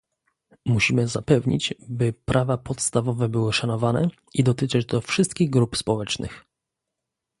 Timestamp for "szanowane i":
3.53-4.43